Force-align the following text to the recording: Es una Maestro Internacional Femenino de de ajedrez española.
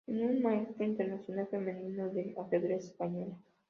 Es 0.07 0.15
una 0.15 0.31
Maestro 0.49 0.83
Internacional 0.83 1.47
Femenino 1.51 2.09
de 2.09 2.23
de 2.23 2.35
ajedrez 2.41 2.85
española. 2.85 3.35